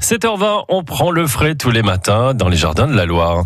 7h20, 0.00 0.64
on 0.68 0.84
prend 0.84 1.10
le 1.10 1.26
frais 1.26 1.54
tous 1.54 1.70
les 1.70 1.82
matins 1.82 2.34
dans 2.34 2.48
les 2.48 2.56
jardins 2.56 2.86
de 2.86 2.94
la 2.94 3.06
Loire. 3.06 3.44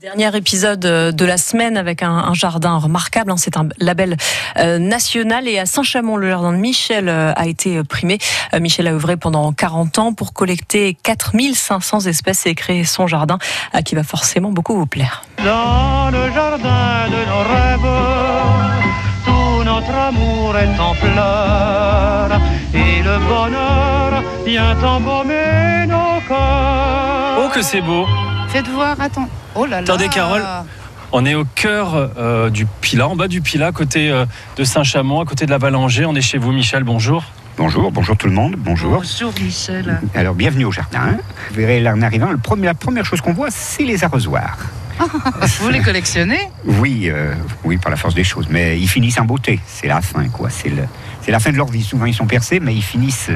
Dernier 0.00 0.36
épisode 0.36 0.80
de 0.80 1.24
la 1.24 1.38
semaine 1.38 1.76
avec 1.76 2.02
un, 2.02 2.34
jardin 2.34 2.76
remarquable. 2.76 3.30
Hein. 3.30 3.36
C'est 3.38 3.56
un 3.56 3.68
label 3.78 4.16
euh, 4.56 4.78
national 4.78 5.48
et 5.48 5.58
à 5.58 5.66
Saint-Chamond, 5.66 6.16
le 6.16 6.28
jardin 6.28 6.52
de 6.52 6.58
Michel 6.58 7.08
euh, 7.08 7.32
a 7.34 7.46
été 7.46 7.82
primé. 7.82 8.18
Euh, 8.52 8.60
Michel 8.60 8.88
a 8.88 8.92
œuvré 8.92 9.16
pendant 9.16 9.52
40 9.52 9.98
ans 9.98 10.12
pour 10.12 10.32
collecter 10.32 10.96
4500 11.02 12.00
espèces 12.06 12.46
et 12.46 12.54
créer 12.54 12.84
son 12.84 13.06
jardin 13.06 13.38
qui 13.84 13.94
va 13.94 14.02
forcément 14.02 14.50
beaucoup 14.50 14.76
vous 14.76 14.86
plaire. 14.86 15.24
Dans 15.38 16.10
le 16.10 16.32
jardin 16.32 17.08
de 17.08 17.24
nos 17.28 17.42
rêves, 17.54 17.96
tout 19.24 19.64
notre 19.64 19.94
amour 19.94 20.56
est 20.56 20.80
en 20.80 20.94
fleurs 20.94 22.40
et 22.74 23.02
le 23.02 23.18
bonheur 23.28 23.95
vient 24.44 24.76
embaumer 24.82 25.86
nos 25.86 26.20
corps. 26.28 27.44
Oh 27.44 27.48
que 27.54 27.62
c'est 27.62 27.80
beau 27.80 28.06
Faites 28.48 28.68
voir, 28.68 29.00
attends. 29.00 29.28
Oh 29.54 29.66
là 29.66 29.80
là. 29.80 29.82
Attendez, 29.82 30.08
Carole. 30.08 30.42
On 31.12 31.24
est 31.24 31.34
au 31.34 31.44
cœur 31.44 32.10
euh, 32.18 32.50
du 32.50 32.66
Pilat, 32.66 33.08
en 33.08 33.16
bas 33.16 33.28
du 33.28 33.40
Pilat, 33.40 33.72
côté 33.72 34.10
euh, 34.10 34.26
de 34.56 34.64
Saint-Chamond, 34.64 35.20
à 35.20 35.24
côté 35.24 35.46
de 35.46 35.50
la 35.50 35.58
Valanger. 35.58 36.04
On 36.04 36.14
est 36.14 36.20
chez 36.20 36.38
vous, 36.38 36.52
Michel. 36.52 36.84
Bonjour. 36.84 37.24
Bonjour, 37.56 37.90
bonjour 37.90 38.16
tout 38.18 38.26
le 38.26 38.34
monde, 38.34 38.54
bonjour. 38.58 38.98
Bonjour 38.98 39.32
Michel. 39.40 39.98
Alors 40.14 40.34
bienvenue 40.34 40.66
au 40.66 40.72
jardin. 40.72 41.16
Vous 41.50 41.56
verrez 41.56 41.88
en 41.88 42.02
arrivant, 42.02 42.30
le 42.30 42.36
premier, 42.36 42.66
la 42.66 42.74
première 42.74 43.06
chose 43.06 43.22
qu'on 43.22 43.32
voit, 43.32 43.50
c'est 43.50 43.84
les 43.84 44.04
arrosoirs. 44.04 44.58
vous 45.60 45.68
les 45.68 45.80
collectionnez 45.80 46.48
Oui, 46.64 47.08
euh, 47.10 47.34
oui, 47.64 47.76
par 47.76 47.90
la 47.90 47.96
force 47.96 48.14
des 48.14 48.24
choses. 48.24 48.46
Mais 48.50 48.78
ils 48.78 48.88
finissent 48.88 49.18
en 49.18 49.24
beauté. 49.24 49.60
C'est 49.66 49.86
la 49.86 50.00
fin, 50.00 50.28
quoi. 50.28 50.50
C'est 50.50 50.68
le, 50.68 50.84
c'est 51.22 51.30
la 51.30 51.40
fin 51.40 51.50
de 51.50 51.56
leur 51.56 51.66
vie. 51.66 51.82
Souvent, 51.82 52.06
ils 52.06 52.14
sont 52.14 52.26
percés, 52.26 52.60
mais 52.60 52.74
ils 52.74 52.82
finissent, 52.82 53.30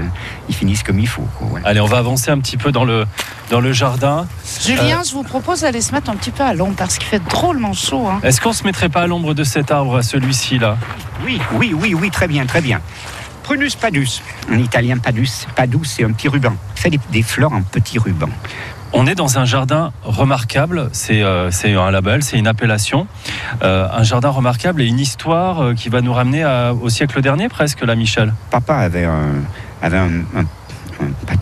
ils 0.48 0.54
finissent 0.54 0.82
comme 0.82 0.98
il 0.98 1.09
faut. 1.09 1.27
Allez, 1.65 1.80
on 1.80 1.87
va 1.87 1.98
avancer 1.98 2.30
un 2.30 2.38
petit 2.38 2.56
peu 2.56 2.73
dans 2.73 2.84
le, 2.84 3.06
dans 3.51 3.60
le 3.60 3.73
jardin. 3.73 4.27
Julien, 4.65 5.01
euh, 5.01 5.04
je 5.04 5.12
vous 5.12 5.23
propose 5.23 5.62
d'aller 5.62 5.80
se 5.80 5.93
mettre 5.93 6.10
un 6.10 6.16
petit 6.16 6.30
peu 6.30 6.43
à 6.43 6.54
l'ombre 6.54 6.74
parce 6.76 6.99
qu'il 6.99 7.09
fait 7.09 7.23
drôlement 7.29 7.73
chaud. 7.73 8.06
Hein. 8.06 8.21
Est-ce 8.23 8.40
qu'on 8.40 8.52
se 8.52 8.65
mettrait 8.65 8.88
pas 8.88 9.02
à 9.02 9.06
l'ombre 9.06 9.34
de 9.34 9.45
cet 9.45 9.71
arbre, 9.71 10.02
celui-ci 10.02 10.59
là? 10.59 10.77
Oui, 11.24 11.40
oui, 11.52 11.74
oui, 11.79 11.95
oui, 11.95 12.10
très 12.10 12.29
bien, 12.29 12.46
très 12.46 12.60
bien. 12.60 12.80
Prunus 13.51 13.74
padus, 13.74 14.23
en 14.48 14.59
italien 14.59 14.98
padus, 14.98 15.45
padus, 15.56 15.84
c'est 15.84 16.04
un 16.04 16.12
petit 16.12 16.29
ruban. 16.29 16.52
Fait 16.76 16.88
des, 16.88 17.01
des 17.10 17.23
fleurs 17.24 17.52
en 17.52 17.62
petits 17.62 17.98
rubans. 17.98 18.30
On 18.93 19.09
est 19.09 19.16
dans 19.16 19.40
un 19.40 19.45
jardin 19.45 19.93
remarquable, 20.04 20.88
c'est 20.93 21.20
euh, 21.24 21.51
un 21.65 21.90
label, 21.90 22.23
c'est 22.23 22.38
une 22.38 22.46
appellation. 22.46 23.09
Euh, 23.65 23.88
un 23.93 24.04
jardin 24.04 24.28
remarquable 24.28 24.82
et 24.82 24.87
une 24.87 25.01
histoire 25.01 25.65
euh, 25.65 25.74
qui 25.74 25.88
va 25.88 26.01
nous 26.01 26.12
ramener 26.12 26.45
au 26.80 26.88
siècle 26.90 27.21
dernier 27.23 27.48
presque, 27.48 27.80
là, 27.80 27.96
Michel. 27.96 28.34
Papa 28.52 28.76
avait 28.76 29.06
un, 29.06 29.43
avait 29.82 29.98
un, 29.98 30.10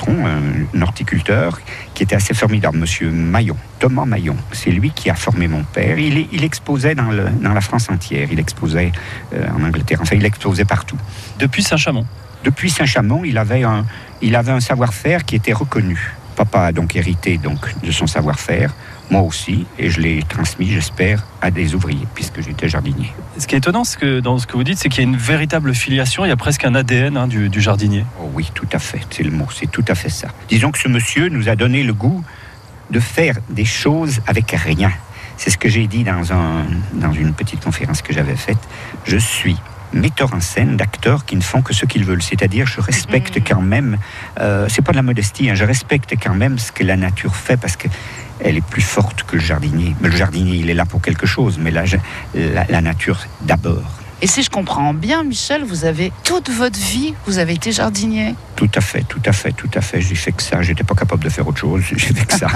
patron, 0.08 0.26
un, 0.26 0.82
horticulteur, 0.82 1.60
qui 1.94 2.02
était 2.02 2.16
assez 2.16 2.34
formidable, 2.34 2.78
monsieur 2.78 3.10
Maillon, 3.10 3.56
Thomas 3.78 4.04
Maillon. 4.04 4.36
C'est 4.52 4.70
lui 4.70 4.90
qui 4.90 5.10
a 5.10 5.14
formé 5.14 5.48
mon 5.48 5.62
père. 5.62 5.98
Il, 5.98 6.28
il 6.32 6.44
exposait 6.44 6.94
dans, 6.94 7.10
le, 7.10 7.28
dans, 7.42 7.52
la 7.52 7.60
France 7.60 7.88
entière, 7.90 8.28
il 8.30 8.38
exposait 8.38 8.92
en 9.32 9.62
Angleterre, 9.62 9.98
enfin 10.02 10.16
il 10.16 10.24
exposait 10.24 10.64
partout. 10.64 10.98
Depuis 11.38 11.62
Saint-Chamond 11.62 12.06
Depuis 12.44 12.70
Saint-Chamond, 12.70 13.22
il 13.24 13.38
avait 13.38 13.64
un, 13.64 13.84
il 14.22 14.36
avait 14.36 14.52
un 14.52 14.60
savoir-faire 14.60 15.24
qui 15.24 15.36
était 15.36 15.52
reconnu. 15.52 16.14
Papa 16.36 16.66
a 16.66 16.72
donc 16.72 16.94
hérité 16.94 17.36
donc 17.36 17.58
de 17.82 17.90
son 17.90 18.06
savoir-faire, 18.06 18.72
moi 19.10 19.22
aussi, 19.22 19.66
et 19.78 19.90
je 19.90 20.00
l'ai 20.00 20.22
transmis, 20.22 20.66
j'espère, 20.66 21.24
à 21.40 21.50
des 21.50 21.74
ouvriers, 21.74 22.06
puisque 22.14 22.40
j'étais 22.40 22.68
jardinier. 22.68 23.12
Ce 23.38 23.46
qui 23.46 23.54
est 23.54 23.58
étonnant 23.58 23.82
que, 23.98 24.20
dans 24.20 24.38
ce 24.38 24.46
que 24.46 24.52
vous 24.54 24.64
dites, 24.64 24.78
c'est 24.78 24.88
qu'il 24.88 25.02
y 25.02 25.06
a 25.06 25.08
une 25.10 25.16
véritable 25.16 25.74
filiation, 25.74 26.24
il 26.24 26.28
y 26.28 26.32
a 26.32 26.36
presque 26.36 26.64
un 26.64 26.74
ADN 26.74 27.16
hein, 27.16 27.26
du, 27.26 27.60
jardinier. 27.60 28.04
Oh 28.20 28.30
oui, 28.34 28.50
tout 28.54 28.68
à 28.72 28.78
fait, 28.78 29.00
c'est 29.10 29.22
le 29.22 29.30
mot, 29.30 29.46
c'est 29.54 29.70
tout 29.70 29.84
à 29.88 29.94
fait 29.94 30.10
ça. 30.10 30.28
Disons 30.48 30.70
que 30.70 30.78
ce 30.78 30.88
monsieur 30.88 31.28
nous 31.28 31.48
a 31.48 31.56
donné 31.56 31.82
le 31.82 31.94
goût 31.94 32.22
de 32.90 33.00
faire 33.00 33.36
des 33.50 33.64
choses 33.64 34.20
avec 34.26 34.50
rien. 34.52 34.92
C'est 35.36 35.50
ce 35.50 35.58
que 35.58 35.68
j'ai 35.68 35.86
dit 35.86 36.04
dans, 36.04 36.32
un, 36.32 36.64
dans 36.94 37.12
une 37.12 37.32
petite 37.32 37.62
conférence 37.62 38.02
que 38.02 38.12
j'avais 38.12 38.36
faite. 38.36 38.58
Je 39.04 39.16
suis 39.16 39.56
metteurs 39.92 40.34
en 40.34 40.40
scène, 40.40 40.76
d'acteurs 40.76 41.24
qui 41.24 41.36
ne 41.36 41.40
font 41.40 41.62
que 41.62 41.72
ce 41.72 41.86
qu'ils 41.86 42.04
veulent. 42.04 42.22
C'est-à-dire, 42.22 42.66
je 42.66 42.80
respecte 42.80 43.38
mm. 43.38 43.44
quand 43.44 43.62
même, 43.62 43.98
euh, 44.40 44.66
c'est 44.68 44.82
pas 44.82 44.92
de 44.92 44.96
la 44.96 45.02
modestie, 45.02 45.48
hein, 45.48 45.54
je 45.54 45.64
respecte 45.64 46.14
quand 46.22 46.34
même 46.34 46.58
ce 46.58 46.72
que 46.72 46.84
la 46.84 46.96
nature 46.96 47.34
fait 47.36 47.56
parce 47.56 47.76
que 47.76 47.88
elle 48.40 48.56
est 48.56 48.66
plus 48.66 48.82
forte 48.82 49.22
que 49.24 49.36
le 49.36 49.42
jardinier. 49.42 49.94
Mais 50.00 50.08
le 50.08 50.16
jardinier, 50.16 50.56
il 50.56 50.70
est 50.70 50.74
là 50.74 50.84
pour 50.84 51.00
quelque 51.00 51.26
chose, 51.26 51.58
mais 51.58 51.70
la, 51.70 51.84
la, 52.34 52.80
nature 52.80 53.18
d'abord. 53.42 53.82
Et 54.20 54.26
si 54.26 54.42
je 54.42 54.50
comprends 54.50 54.94
bien, 54.94 55.22
Michel, 55.22 55.64
vous 55.64 55.84
avez 55.84 56.12
toute 56.24 56.50
votre 56.50 56.78
vie, 56.78 57.14
vous 57.26 57.38
avez 57.38 57.54
été 57.54 57.70
jardinier. 57.70 58.34
Tout 58.56 58.70
à 58.74 58.80
fait, 58.80 59.02
tout 59.02 59.22
à 59.24 59.32
fait, 59.32 59.52
tout 59.52 59.70
à 59.74 59.80
fait. 59.80 60.00
J'ai 60.00 60.16
fait 60.16 60.32
que 60.32 60.42
ça. 60.42 60.60
J'étais 60.60 60.82
pas 60.82 60.96
capable 60.96 61.22
de 61.22 61.28
faire 61.28 61.46
autre 61.46 61.58
chose. 61.58 61.82
J'ai 61.96 61.98
fait 61.98 62.26
que 62.26 62.34
ça. 62.34 62.48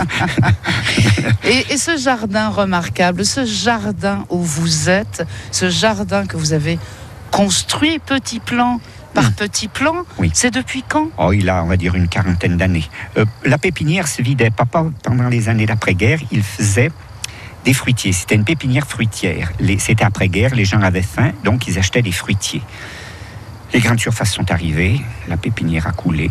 et, 1.44 1.72
et, 1.72 1.76
ce 1.76 1.96
jardin 1.96 2.48
remarquable, 2.48 3.24
ce 3.24 3.44
jardin 3.44 4.24
où 4.28 4.38
vous 4.42 4.88
êtes, 4.88 5.24
ce 5.52 5.70
jardin 5.70 6.26
que 6.26 6.36
vous 6.36 6.52
avez 6.52 6.80
construit 7.30 7.98
petit 7.98 8.40
plan 8.40 8.80
par 9.14 9.30
hmm. 9.30 9.34
petit 9.34 9.68
plan. 9.68 9.94
Oui. 10.18 10.30
C'est 10.34 10.52
depuis 10.52 10.84
quand? 10.86 11.08
Oh, 11.18 11.32
il 11.32 11.48
a, 11.48 11.62
on 11.62 11.66
va 11.66 11.76
dire, 11.76 11.94
une 11.94 12.08
quarantaine 12.08 12.56
d'années. 12.56 12.88
Euh, 13.16 13.24
la 13.44 13.58
pépinière 13.58 14.08
se 14.08 14.22
vidait. 14.22 14.50
Papa, 14.50 14.86
pendant 15.02 15.28
les 15.28 15.48
années 15.48 15.66
d'après-guerre, 15.66 16.18
il 16.30 16.42
faisait 16.42 16.90
des 17.64 17.74
fruitiers. 17.74 18.12
C'était 18.12 18.34
une 18.34 18.44
pépinière 18.44 18.86
fruitière. 18.86 19.52
C'était 19.78 20.04
après-guerre, 20.04 20.54
les 20.54 20.64
gens 20.64 20.80
avaient 20.80 21.02
faim, 21.02 21.32
donc 21.44 21.66
ils 21.68 21.78
achetaient 21.78 22.02
des 22.02 22.12
fruitiers. 22.12 22.62
Les 23.72 23.80
grandes 23.80 24.00
surfaces 24.00 24.32
sont 24.32 24.50
arrivées, 24.50 25.00
la 25.28 25.36
pépinière 25.36 25.86
a 25.86 25.92
coulé. 25.92 26.30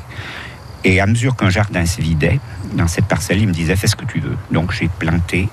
Et 0.83 0.99
à 0.99 1.05
mesure 1.05 1.35
qu'un 1.35 1.49
jardin 1.49 1.85
se 1.85 2.01
vidait, 2.01 2.39
dans 2.73 2.87
cette 2.87 3.05
parcelle, 3.05 3.39
il 3.39 3.47
me 3.47 3.53
disait 3.53 3.75
fais 3.75 3.87
ce 3.87 3.95
que 3.95 4.05
tu 4.05 4.19
veux. 4.19 4.37
Donc 4.51 4.73
j'ai 4.73 4.87
planté 4.87 5.47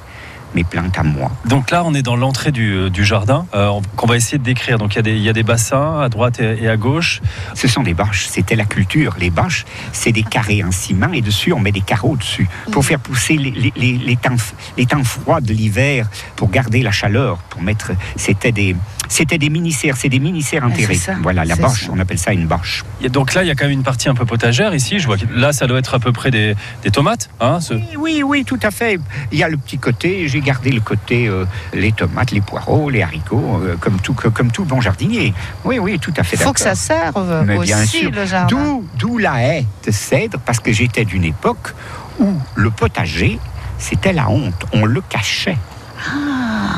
mes 0.54 0.64
plantes 0.64 0.98
à 0.98 1.02
moi. 1.02 1.30
Donc 1.46 1.70
là, 1.70 1.82
on 1.84 1.94
est 1.94 2.02
dans 2.02 2.16
l'entrée 2.16 2.52
du, 2.52 2.72
euh, 2.72 2.90
jardin 2.94 3.46
euh, 3.54 3.70
qu'on 3.96 4.06
va 4.06 4.16
essayer 4.16 4.38
de 4.38 4.44
décrire. 4.44 4.78
Donc 4.78 4.94
il 4.94 4.96
y, 4.96 4.98
a 4.98 5.02
des, 5.02 5.16
il 5.16 5.22
y 5.22 5.28
a 5.28 5.32
des 5.32 5.42
bassins 5.42 6.00
à 6.00 6.08
droite 6.08 6.40
et, 6.40 6.68
à 6.68 6.76
gauche. 6.76 7.20
Ce 7.54 7.68
sont 7.68 7.82
des 7.82 7.94
bâches, 7.94 8.26
c'était 8.28 8.56
la 8.56 8.64
culture. 8.64 9.16
Les 9.18 9.30
bâches, 9.30 9.64
c'est 9.92 10.12
des 10.12 10.22
carrés 10.22 10.62
en 10.64 10.72
ciment 10.72 11.12
et 11.12 11.20
dessus, 11.20 11.52
on 11.52 11.60
met 11.60 11.72
des 11.72 11.80
carreaux 11.80 12.16
dessus 12.16 12.48
pour 12.72 12.84
faire 12.84 13.00
pousser 13.00 13.36
les, 13.36 13.72
les, 13.76 13.92
les, 13.92 14.16
temps, 14.16 14.36
les 14.76 14.86
temps 14.86 15.04
froids 15.04 15.40
de 15.40 15.52
l'hiver, 15.52 16.08
pour 16.36 16.50
garder 16.50 16.82
la 16.82 16.92
chaleur, 16.92 17.38
pour 17.50 17.62
mettre... 17.62 17.92
C'était 18.16 18.52
des, 18.52 18.76
c'était 19.08 19.38
des 19.38 19.48
mini-serres, 19.48 19.96
c'est 19.96 20.08
des 20.08 20.18
mini-serres 20.18 20.64
enterrées. 20.64 20.98
voilà, 21.22 21.44
la 21.44 21.56
bâche, 21.56 21.88
on 21.90 21.98
appelle 21.98 22.18
ça 22.18 22.32
une 22.32 22.46
bâche. 22.46 22.84
donc 23.08 23.34
là, 23.34 23.42
il 23.42 23.48
y 23.48 23.50
a 23.50 23.54
quand 23.54 23.64
même 23.64 23.72
une 23.72 23.82
partie 23.82 24.08
un 24.08 24.14
peu 24.14 24.26
potagère 24.26 24.74
ici. 24.74 24.98
Je 24.98 25.06
vois 25.06 25.16
que 25.16 25.24
là, 25.34 25.52
ça 25.52 25.66
doit 25.66 25.78
être 25.78 25.94
à 25.94 25.98
peu 25.98 26.12
près 26.12 26.30
des, 26.30 26.54
des 26.82 26.90
tomates. 26.90 27.30
Hein, 27.40 27.58
oui, 27.96 28.22
oui, 28.22 28.44
tout 28.44 28.60
à 28.62 28.70
fait. 28.70 29.00
Il 29.32 29.38
y 29.38 29.42
a 29.42 29.48
le 29.48 29.56
petit 29.56 29.78
côté, 29.78 30.28
j'ai 30.38 30.44
gardé 30.44 30.70
le 30.70 30.80
côté 30.80 31.26
euh, 31.26 31.44
les 31.72 31.90
tomates, 31.90 32.30
les 32.30 32.40
poireaux, 32.40 32.90
les 32.90 33.02
haricots, 33.02 33.60
euh, 33.60 33.76
comme, 33.80 33.98
tout, 33.98 34.14
comme 34.14 34.52
tout 34.52 34.64
bon 34.64 34.80
jardinier. 34.80 35.34
Oui, 35.64 35.80
oui, 35.80 35.98
tout 35.98 36.14
à 36.16 36.22
fait. 36.22 36.36
Il 36.36 36.42
faut 36.42 36.52
que 36.52 36.60
ça 36.60 36.76
serve 36.76 37.42
Mais 37.44 37.56
aussi, 37.56 37.72
bien 37.72 37.84
sûr. 37.84 38.10
le 38.12 38.24
jardin. 38.24 38.80
D'où 38.96 39.18
la 39.18 39.42
haie 39.42 39.66
de 39.84 39.90
cèdre, 39.90 40.38
parce 40.44 40.60
que 40.60 40.72
j'étais 40.72 41.04
d'une 41.04 41.24
époque 41.24 41.74
où 42.20 42.32
le 42.54 42.70
potager, 42.70 43.40
c'était 43.78 44.12
la 44.12 44.28
honte. 44.28 44.64
On 44.72 44.84
le 44.84 45.00
cachait. 45.00 45.58
Ah 46.06 46.77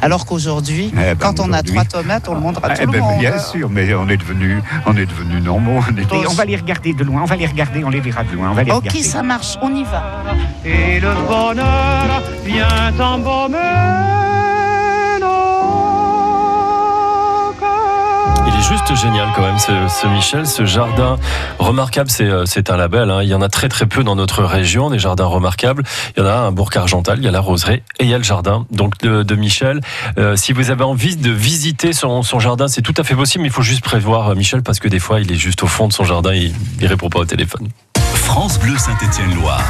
alors 0.00 0.26
qu'aujourd'hui, 0.26 0.92
eh 0.92 0.96
ben, 0.96 1.16
quand 1.18 1.40
on 1.40 1.52
a 1.52 1.62
trois 1.62 1.84
tomates, 1.84 2.28
on 2.28 2.34
le 2.34 2.40
montre 2.40 2.60
à 2.64 2.70
tout 2.70 2.82
eh 2.82 2.86
le 2.86 2.92
ben, 2.92 3.00
monde. 3.00 3.18
Bien 3.18 3.38
sûr, 3.38 3.68
mais 3.68 3.92
on 3.94 4.08
est 4.08 4.16
devenu, 4.16 4.60
on 4.86 4.96
est 4.96 5.06
devenu 5.06 5.40
normaux. 5.40 5.80
On, 6.28 6.34
va 6.34 6.44
les 6.44 6.56
regarder 6.56 6.92
de 6.92 7.04
loin, 7.04 7.22
on 7.22 7.26
va 7.26 7.36
les 7.36 7.46
regarder, 7.46 7.84
on 7.84 7.90
les 7.90 8.00
verra 8.00 8.24
de 8.24 8.34
loin. 8.34 8.50
On 8.50 8.54
va 8.54 8.62
les 8.62 8.72
ok, 8.72 8.90
ça 9.02 9.22
marche, 9.22 9.56
on 9.62 9.74
y 9.74 9.84
va. 9.84 10.02
Et 10.64 11.00
le 11.00 11.12
bonheur 11.28 12.22
vient 12.44 12.92
embaumer 13.00 14.27
génial 18.94 19.28
quand 19.34 19.42
même 19.42 19.58
ce, 19.58 20.06
Michel, 20.06 20.46
ce 20.46 20.64
jardin 20.64 21.18
remarquable, 21.58 22.10
c'est 22.10 22.24
euh, 22.24 22.44
un 22.68 22.76
label. 22.76 23.10
Hein. 23.10 23.22
Il 23.22 23.28
y 23.28 23.34
en 23.34 23.42
a 23.42 23.48
très 23.48 23.68
très 23.68 23.86
peu 23.86 24.02
dans 24.02 24.16
notre 24.16 24.44
région, 24.44 24.90
des 24.90 24.98
jardins 24.98 25.26
remarquables. 25.26 25.82
Il 26.16 26.22
y 26.22 26.26
en 26.26 26.28
a 26.28 26.34
un 26.34 26.52
Bourg 26.52 26.70
Argental, 26.74 27.18
il 27.18 27.24
y 27.24 27.28
a 27.28 27.30
la 27.30 27.40
Roseraie 27.40 27.82
et 27.98 28.04
il 28.04 28.08
y 28.08 28.14
a 28.14 28.18
le 28.18 28.24
jardin 28.24 28.66
de, 28.70 29.34
Michel. 29.34 29.80
Euh, 30.18 30.36
si 30.36 30.52
vous 30.52 30.70
avez 30.70 30.84
envie 30.84 31.16
de 31.16 31.30
visiter 31.30 31.92
son, 31.92 32.22
jardin, 32.38 32.68
c'est 32.68 32.82
tout 32.82 32.94
à 32.96 33.04
fait 33.04 33.14
possible, 33.14 33.42
mais 33.42 33.48
il 33.48 33.54
faut 33.54 33.62
juste 33.62 33.84
prévoir 33.84 34.28
euh, 34.28 34.34
Michel 34.34 34.62
parce 34.62 34.80
que 34.80 34.88
des 34.88 35.00
fois 35.00 35.20
il 35.20 35.30
est 35.32 35.36
juste 35.36 35.62
au 35.62 35.66
fond 35.66 35.88
de 35.88 35.92
son 35.92 36.04
jardin, 36.04 36.32
il, 36.32 36.54
il 36.80 36.86
répond 36.86 37.08
pas 37.08 37.20
au 37.20 37.24
téléphone. 37.24 37.68
France 38.14 38.58
Bleu 38.58 38.76
Saint-Étienne-Loire. 38.76 39.62